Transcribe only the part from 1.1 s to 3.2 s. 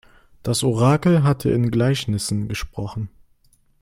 hatte in Gleichnissen gesprochen.